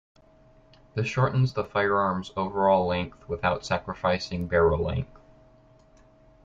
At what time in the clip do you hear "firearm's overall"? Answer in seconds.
1.63-2.87